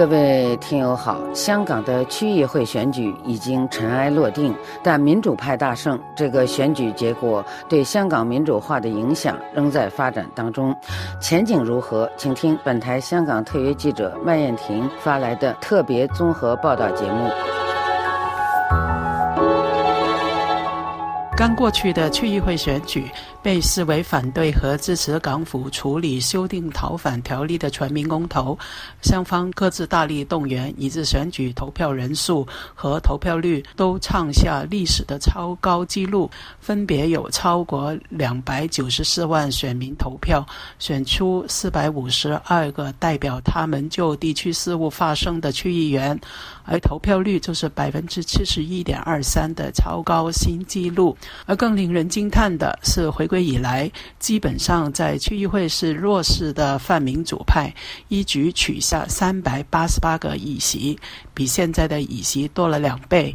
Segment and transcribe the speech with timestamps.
[0.00, 10.74] 各位听友好，香港的区议会选举已经尘埃落定，但民主派大胜，这个选举结果对香港民主化的影响仍在发展当中，
[11.20, 12.10] 前景如何？
[12.16, 17.28] 请听本台香港特约记者麦燕婷发来的特别综合报道节目。
[21.40, 23.10] 刚过去的区议会选举
[23.42, 28.58] 被视为反对和支持港府处理修订逃犯条例的全民公投，
[29.00, 36.30] 双方各自大力动员，以致选举投票人数和投票率都创下历史的超高纪录，
[36.60, 40.46] 分别有超过两百九十四万选民投票，
[40.78, 46.20] 选出四百五十二个代表他们就地区事务发声的区议员。
[46.66, 51.16] 而投票率就是百分之七十一点二三的超高新纪录。
[51.46, 57.72] 而更令人惊叹的是，回归以来，基本上在区议会是弱势的泛民主派，
[58.08, 60.98] 一举取下三百八十八个议席，
[61.34, 63.34] 比现在的议席多了两倍。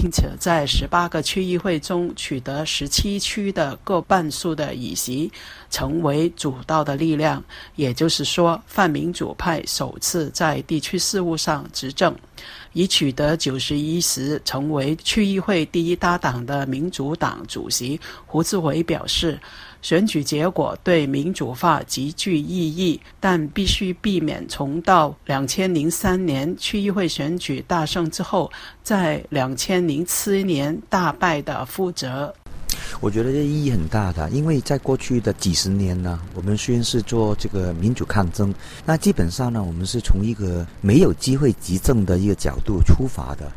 [0.00, 5.28] 并且在十八个区议会中取得十七区的各半数的议席，
[5.70, 7.42] 成为主导的力量。
[7.74, 12.14] 也就是说，泛民主派首次在地区事务上执政，
[12.74, 19.36] 已取得九十一席，成为区议会第一大党的民主党主席胡志伟表示。
[19.80, 28.50] 选举结果对民主化极具意义，但必须避免重蹈两千零三年区议会选举大胜之后，
[28.82, 32.34] 在两千零七年大败的覆辙。
[33.00, 38.52] 我觉得这意义很大的，因为在过去的几十年呢，我们虽然是做这个民主抗争，
[38.84, 43.50] 那基本上呢，我们是从一个没有机会执政的一个角度出发的，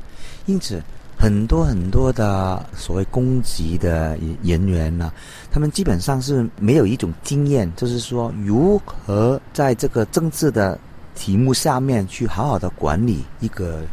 [0.46, 0.82] 因此。
[1.22, 5.14] 很多很多的所谓公职的人员呢，
[5.52, 10.80] 他们基本上是没有一种经验，就是说如何在这个政治的
[11.14, 13.84] 题目下面去好好的管理一个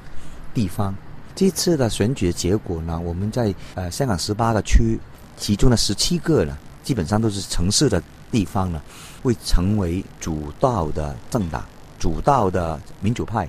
[0.54, 0.94] 地方。
[1.34, 4.98] 这次的选举的结果呢，我们在呃香港十八个区，
[5.36, 8.80] 其中的十七个呢，基本上都是城市的地方呢，
[9.22, 11.62] 会成为主导的政党、
[11.98, 13.46] 主导的民主派、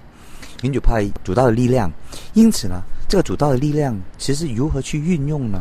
[0.61, 1.89] 民主派主导的力量。
[2.33, 2.81] 因此呢。
[3.09, 5.59] 这个主导的力量，其实如何去运用呢？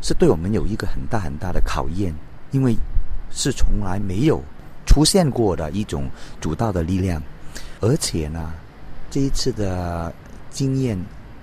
[0.00, 2.14] 是对我们有一个很大很大的考验，
[2.50, 2.74] 因为
[3.30, 4.40] 是从来没有
[4.86, 6.08] 出现过的一种
[6.40, 7.22] 主导的力量，
[7.80, 8.54] 而且呢，
[9.10, 10.10] 这一次的
[10.50, 10.98] 经验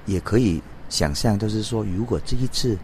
[0.07, 2.75] 也可以想象，就是说，如果这一次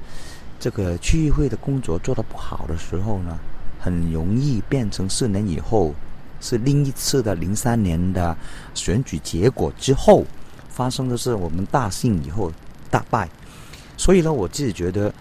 [0.60, 3.40] 这个区议会的工作做得不好的时候呢，
[3.80, 5.96] 很容易变成四年以后
[6.40, 8.38] 是另一次的零三年的
[8.76, 10.24] 选举结果之后。
[10.82, 12.52] 发生的是我们大胜以后
[12.90, 13.30] 大败，
[13.98, 15.14] 所以呢，我自己觉得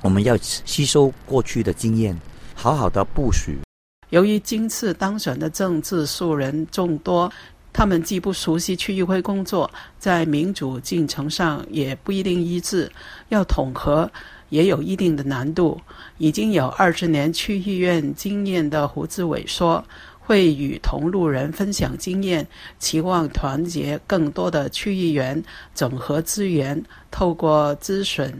[0.00, 2.18] 我们要吸收过去的经验，
[2.54, 3.52] 好好的部署。
[4.08, 7.30] 由于今次当选的政治素人众多，
[7.74, 12.90] 他们既不熟悉区议会工作，在民主进程上也不一定一致，
[13.28, 14.10] 要统合
[14.48, 15.78] 也有一定的难度。
[16.16, 19.84] 已经有二十年区议院经验的胡志伟说。
[20.24, 22.46] 会与同路人分享经验，
[22.78, 25.42] 期望团结更多的区议员，
[25.74, 28.32] 整合资源，透过咨询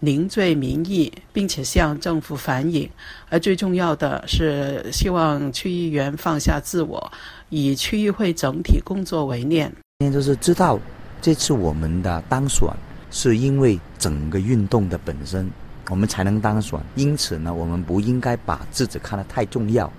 [0.00, 2.88] 凝聚民意，并且向政府反映。
[3.30, 7.10] 而最重要的是，希望区议员放下自我，
[7.48, 9.72] 以区议会整体工作为念。
[10.12, 10.78] 就是知道
[11.20, 12.68] 这次我们的当选，
[13.10, 15.50] 是因为整个运动的本身，
[15.88, 16.78] 我们才能当选。
[16.96, 19.90] 因此呢，我们不应该把自己看得太重要。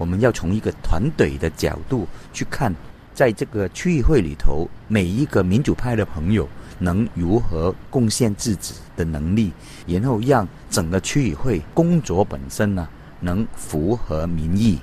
[0.00, 2.74] 我们要从一个团队的角度去看，
[3.12, 9.52] 在这个区议会里头，每一个民主派的朋友能如何贡献自己的能力，
[9.86, 12.88] 然后让整个区议会工作本身呢，
[13.20, 14.78] 能符合民意。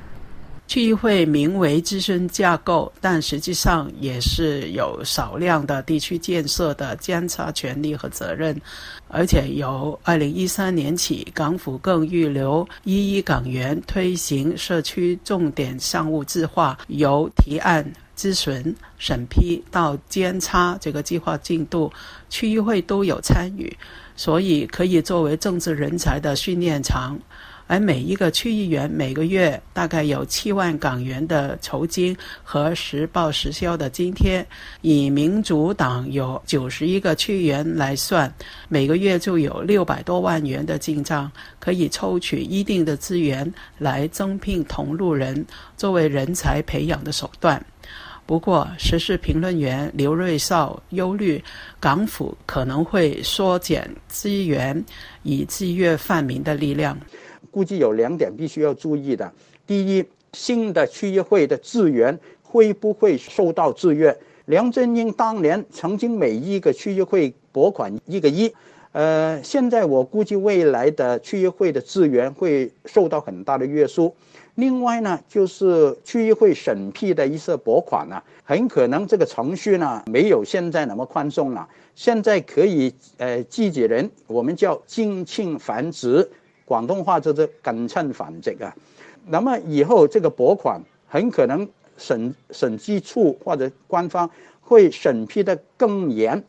[0.67, 8.59] 区议会名为咨询架构，但实际上也是有少量的地区建设的监察权利和责任，
[9.07, 21.89] 而且由二零一三年起，港府更预留一一港元推行社区重点项目计划，由提案、咨询、审批到监察这个计划进度，
[22.29, 23.73] 区议会都有参与，
[24.17, 27.17] 所以可以作为政治人才的训练场。
[27.67, 34.45] 而每一个区议员每个月大概有七万港元的酬金和实报实销的津贴，
[34.81, 38.33] 以民主党有九十一个区议员来算，
[38.69, 47.63] 每个月就有六百多万元的进账，可以抽取一定的资源来增聘同路人，作为人才培养的手段。
[48.25, 51.41] 不过，时事评论员刘瑞绍忧虑，
[51.79, 54.83] 港府可能会缩减资源，
[55.23, 56.97] 以制约泛民的力量。
[57.57, 59.33] 估计有两点必须要注意的：
[59.65, 64.15] 第一，新的区议会的资源会不会受到制约？
[64.45, 68.53] 梁振英当年曾经每一个区议会拨款一个亿，
[68.91, 74.15] 呃，现在我估计未来的区议会的资源会受到很大的约束。
[74.53, 81.67] 另外呢，就是区议会审批的一些拨款呢，很可能这个程序呢没有现在那么宽松了。
[81.95, 86.27] 现在可以呃，自己人我们叫近亲繁殖，
[86.67, 88.75] 广东话就是近亲繁殖啊。
[89.25, 94.29] 那么以后这个拨款很可能审审计处或者官方
[94.59, 96.43] 会审批的更严。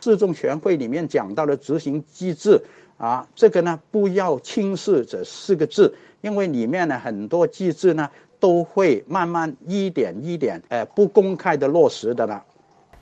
[0.00, 2.62] 市政全会里面讲到的执行机制
[2.98, 5.92] 啊，这个呢不要轻视这四个字。
[6.20, 12.42] 因为里面呢很多机制呢都会慢慢一点一点，呃，不公开的落实的了。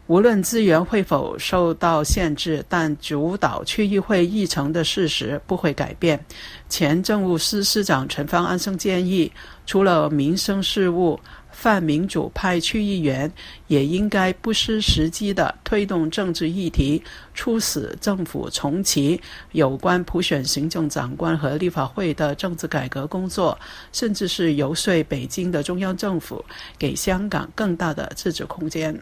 [0.07, 6.23] 无论资源会否受到限制，但主导区议会议程的事实不会改变。
[6.69, 9.31] 前政务司司长陈方安生建议，
[9.65, 11.19] 除了民生事务。
[11.55, 13.31] 泛民主派区议员
[13.67, 17.01] 也应该不失时机地推动政治议题，
[17.35, 19.21] 促使政府重启
[19.53, 23.57] 有关普选行政长官和立法会的政治改革工作，
[23.93, 26.43] 甚至是游说北京的中央政府
[26.79, 28.99] 给香港更大的自治空间。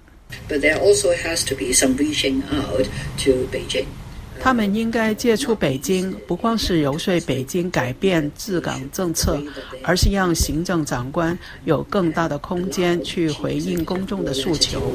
[0.49, 2.87] But there also has to be some reaching out
[3.25, 3.87] to Beijing.
[4.43, 9.39] 他们应该接触北京，不光是游说北京改变治港政策，
[9.83, 14.95] 而是让行政长官有更大的空间去回应公众的诉求。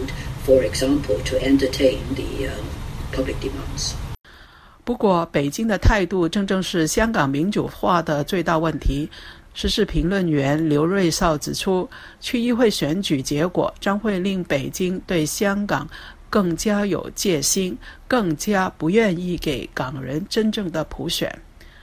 [4.84, 9.10] 不过，北京的态度正正是香港民主化的最大问题。
[9.56, 15.90] 时事评论员刘瑞绍指出，区议会选举结果将会令北京对香港。
[16.28, 17.78] 更加有戒心，
[18.10, 21.34] 更加不愿意给港人真正的普选。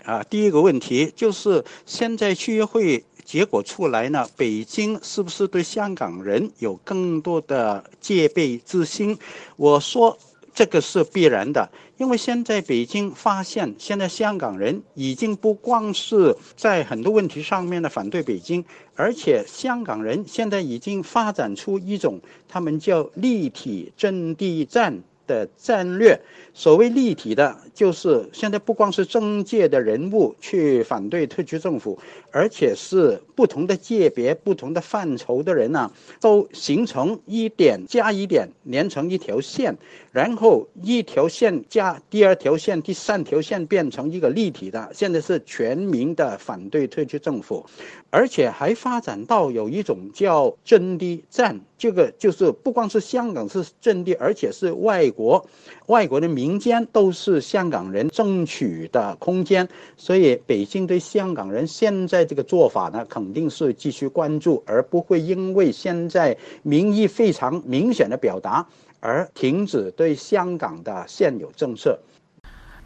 [0.04, 9.18] 啊，第一个问题就是现在区议会结果出来呢，北京是不是对香港人有更多的戒备之心？
[9.56, 10.18] 我说。
[10.54, 18.64] 这个是必然的，因为现在北京发现，现在香港人已经不光是在很多问题上面的反对北京，
[18.94, 25.02] 而且香港人现在已经发展出一种他们叫立体阵地战。
[25.26, 26.20] 的战略。
[26.54, 31.98] 所谓立体的，就是现在不光是政界的人物去反对特区政府，
[32.30, 35.90] 而且是不同的界别、不同的范畴的人呢，
[36.20, 39.74] 都形成一点加一点，连成一条线。
[40.10, 47.64] 然后一条线加第二条线、第三条线变成一个立体的，现在是全民的反对特区政府，
[48.10, 55.44] 而且还发展到有一种叫阵地战，这个就是不光是香港是阵地，而且是外国，
[55.86, 68.64] 外国的民间都是香港人争取的空间，所以北京对香港人现在这个做法呢，肯定是继续关注，而不会因为现在民意非常明显的表达。
[69.00, 71.98] 而停止对香港的现有政策。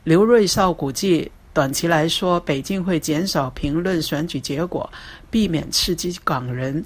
[0.05, 4.89] 刘瑞绍估计，短期来说，北京会减少评论选举结果，
[5.31, 6.83] 避免刺激港人，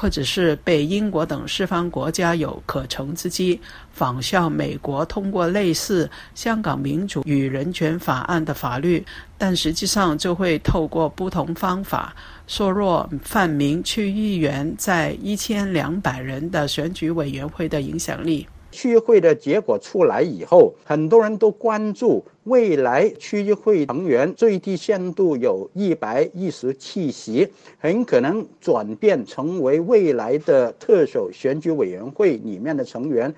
[0.00, 3.60] 或者是被英国等西方国家有可乘之机，
[3.92, 6.06] 仿效美国通过类似
[6.36, 9.04] 《香港民主与人权法案》的法律，
[9.36, 12.14] 但实际上就会透过不同方法
[12.46, 18.46] 削弱泛民区议员在一千两百人的选举委员会的影响力。
[18.70, 27.48] 区议会的结果出来以后，很多人都关注未来区议会成员最低限度有一百一十七席，
[27.78, 33.34] 很可能转变成为未来的特首选举委员会里面的成员。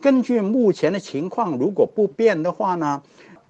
[0.00, 3.02] 根据目前的情况，如果不变的话呢？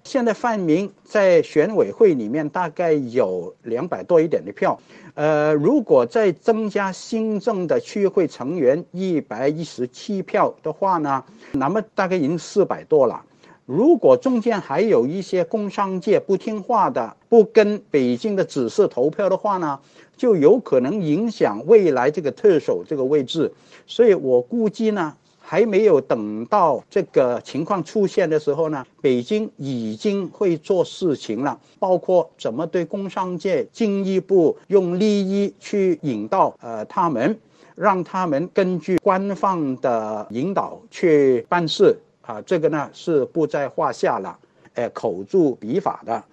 [0.05, 4.79] 现在范明在选委会里面大概有两百多一点的票，
[5.15, 13.19] 呃，如果再增加新增的区会成员一百一十七票的话呢，那么大概已经四百多了。
[13.65, 19.79] 如果中间还有一些工商界不听话的，不跟北京的指示投票的话呢，
[20.15, 23.51] 就有可能影响未来这个特首这个位置。
[23.87, 25.15] 所以我估计呢。
[25.47, 37.37] 还没有等到这个情况出现的时候呢，北京已经会做事情了，包括怎么对工商界进一步用利益去引导呃他们，
[37.75, 44.35] 让他们根据官方的引导去办事啊，这个呢是不在话下了，
[44.73, 46.23] 呃，口诛笔伐的。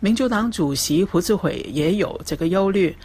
[0.00, 2.96] 民主党主席胡志伟也有这个忧虑。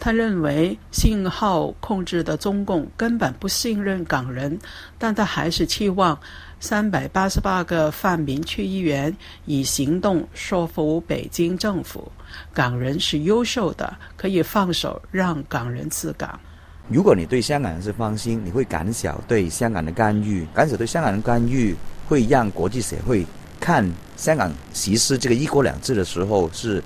[0.00, 4.58] 他认为信号控制的中共根本不信任港人，
[4.98, 6.18] 但他还是期望
[6.58, 9.14] 三百八十八个泛民区议员
[9.44, 12.10] 以行动说服北京政府，
[12.54, 16.40] 港人是优秀的，可以放手让港人治港。
[16.88, 21.76] 如果你对香港人是放心，你会减少对香港的干预，减少对香港人干预，
[22.08, 23.24] 会让国际社会
[23.60, 26.82] 看香港实施这个一国两制的时候是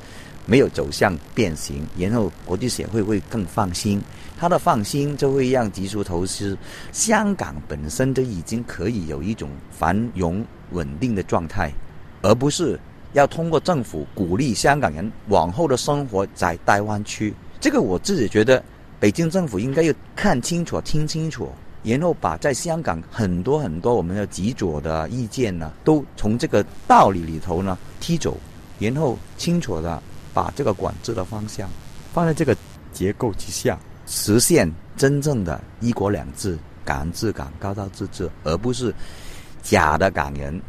[0.46, 4.00] 没有走向变形，然后国际社会会更放心。
[4.36, 6.56] 他的放心就会让急出投资，
[6.92, 11.72] 香港本身就已经可以有一种繁荣稳定的状态，
[12.22, 12.78] 而不是
[13.12, 17.32] 要通过政府鼓励香港人往后的生活在大湾区。
[17.60, 18.62] 这个我自己觉得。
[19.00, 21.50] 北京政府应该要看清楚、听清楚，
[21.82, 28.34] 然后把在香港很多很多我们的极左的意见呢，都从这个道理里头呢踢走，
[28.78, 30.02] 然后清楚的
[30.34, 31.66] 把这个管制的方向
[32.12, 32.54] 放在这个
[32.92, 38.92] 结构之下，实现真正的一国两制、港人治港、高度自治，而不是
[39.62, 40.60] 假的港人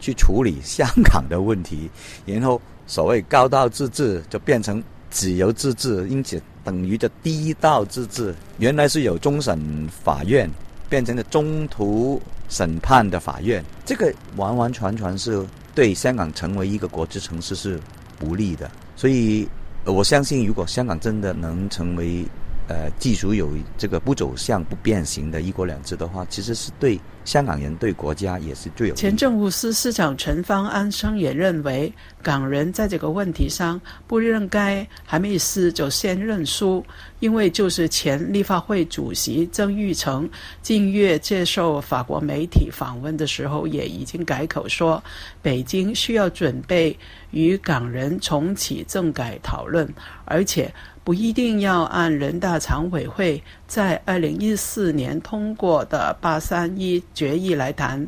[0.00, 1.88] 去处理香港的问题，
[2.26, 6.42] 然后所谓高度自治就变成自由自治，因此。
[6.64, 10.48] 等于的第一道自治，原来是有终审法院，
[10.88, 17.80] 变成了中途审判的法院，这个完完全全是对香港成为一个国际城市是
[18.16, 18.70] 不利的。
[18.96, 19.48] 所以，
[19.84, 22.24] 我相信，如果香港真的能成为。
[22.68, 28.94] 呃，技术有这个不走向不变形的一国两制的话，其实是对香港人、对国家也是最有。
[28.94, 36.84] 前政务司司长陈方安生也认为，港人在这个问题上不认该还没死就先认输，
[37.20, 40.28] 因为就是前立法会主席曾玉成
[40.62, 45.02] 近月接受法国媒体访问的时候，也已经改口说，
[45.40, 46.96] 北京需要准备
[47.30, 49.88] 与港人重启政改讨论，
[50.24, 50.72] 而且。
[51.04, 58.06] 不一定要按人大常委会在二零一四年通过的八三一决议来谈。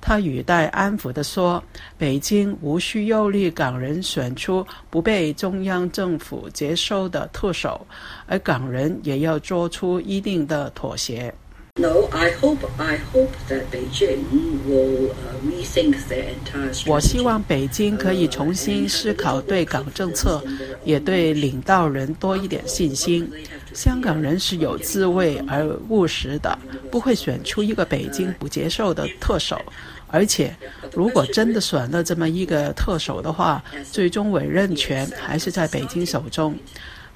[0.00, 1.62] 他语带安抚地说
[1.96, 7.86] ：“北京无需忧虑港人选出不被中央政府接受的特首，
[8.26, 11.32] 而港人也要做出一定的妥协。”
[11.78, 14.24] No, I hope I hope that Beijing
[14.66, 15.10] will
[15.44, 16.90] rethink their entire.
[16.90, 20.42] 我希望北京可以重新思考对港政策，
[20.84, 23.30] 也对领导人多一点信心。
[23.76, 26.58] 香港人是有智慧而务实的，
[26.90, 29.60] 不会选出一个北京不接受的特首。
[30.08, 30.56] 而且，
[30.94, 36.56] 如果真的选了这么一个特首的话，最终委任权还是在北京手中。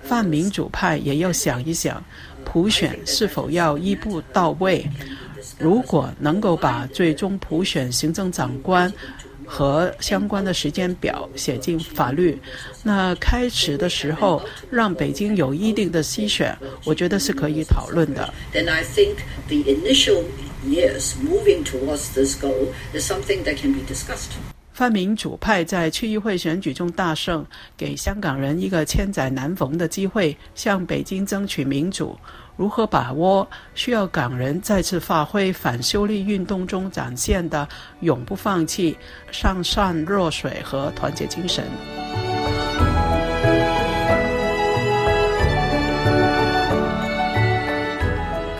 [0.02, 2.02] 泛民主派也要想一想，
[2.45, 4.87] 普选是否要一步到位？
[5.59, 8.93] 如果能够把最终普选行政长官
[9.52, 12.40] 和相关的时间表写进法律，
[12.85, 14.40] 那开始的时候
[14.71, 18.33] 让北京有一定的筛选，我觉得是可以讨论的。
[24.80, 27.44] 泛民主派在区议会选举中大胜，
[27.76, 32.18] 给香港人一个千载难逢的机会，向北京争取民主。
[32.56, 33.46] 如何把握？
[33.75, 37.68] 需要港人再次发挥反修例运动中展现的
[38.00, 38.96] 永不放弃、
[39.30, 41.62] 上善若水和团结精神。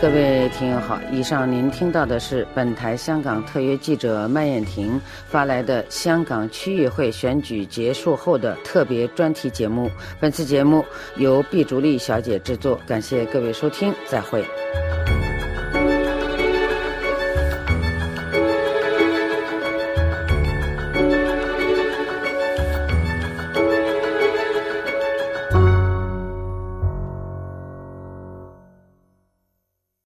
[0.01, 9.91] 各位听友好，以上您听到的是本台香港特约记者麦燕婷发来的香港区议会选举结束后的特别专题节目。
[10.19, 10.83] 本次节目
[11.17, 14.43] 由毕竹丽小姐制作，感谢各位收听，再会。